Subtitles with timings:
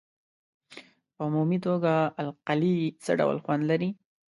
[1.15, 3.89] په عمومي توګه القلي څه ډول خوند لري؟